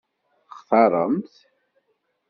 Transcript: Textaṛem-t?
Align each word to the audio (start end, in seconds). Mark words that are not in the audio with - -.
Textaṛem-t? 0.49 1.33